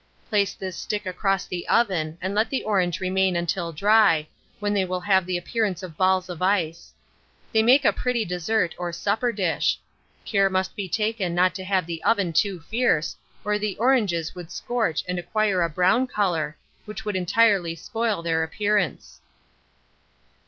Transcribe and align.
Place 0.29 0.55
this 0.55 0.75
stick 0.75 1.05
across 1.05 1.45
the 1.45 1.67
oven, 1.67 2.17
and 2.23 2.33
let 2.33 2.49
the 2.49 2.63
oranges 2.63 2.99
remain 3.01 3.35
until 3.35 3.71
dry, 3.71 4.27
when 4.59 4.73
they 4.73 4.83
will 4.83 5.01
have 5.01 5.27
the 5.27 5.37
appearance 5.37 5.83
of 5.83 5.95
balls 5.95 6.27
of 6.27 6.41
ice. 6.41 6.91
They 7.53 7.61
make 7.61 7.85
a 7.85 7.93
pretty 7.93 8.25
dessert 8.25 8.73
or 8.79 8.91
supper 8.93 9.31
dish. 9.31 9.77
Care 10.25 10.49
must 10.49 10.75
be 10.75 10.89
taken 10.89 11.35
not 11.35 11.53
to 11.53 11.63
have 11.63 11.85
the 11.85 12.01
oven 12.03 12.33
too 12.33 12.61
fierce, 12.61 13.15
or 13.45 13.59
the 13.59 13.77
oranges 13.77 14.33
would 14.33 14.51
scorch 14.51 15.03
and 15.07 15.19
acquire 15.19 15.61
a 15.61 15.69
brown 15.69 16.07
colour, 16.07 16.57
which 16.85 17.05
would 17.05 17.15
entirely 17.15 17.75
spoil 17.75 18.23
their 18.23 18.41
appearance. 18.41 19.21